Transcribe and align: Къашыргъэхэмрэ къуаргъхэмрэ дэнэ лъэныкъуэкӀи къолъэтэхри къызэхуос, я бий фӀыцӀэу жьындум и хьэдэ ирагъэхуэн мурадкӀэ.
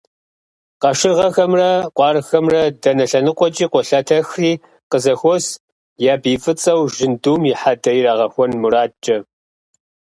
Къашыргъэхэмрэ 0.81 1.69
къуаргъхэмрэ 1.95 2.61
дэнэ 2.81 3.05
лъэныкъуэкӀи 3.09 3.65
къолъэтэхри 3.71 4.51
къызэхуос, 4.89 5.45
я 6.11 6.13
бий 6.21 6.37
фӀыцӀэу 6.41 6.81
жьындум 6.93 7.41
и 7.51 7.53
хьэдэ 7.59 7.91
ирагъэхуэн 7.99 8.51
мурадкӀэ. 8.61 9.17